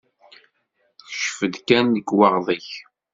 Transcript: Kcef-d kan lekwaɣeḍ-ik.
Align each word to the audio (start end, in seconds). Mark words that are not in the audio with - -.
Kcef-d 1.09 1.55
kan 1.67 1.85
lekwaɣeḍ-ik. 1.95 2.69